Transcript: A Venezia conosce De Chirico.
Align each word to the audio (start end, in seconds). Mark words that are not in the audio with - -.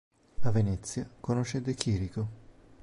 A 0.41 0.49
Venezia 0.51 1.07
conosce 1.19 1.61
De 1.61 1.75
Chirico. 1.75 2.27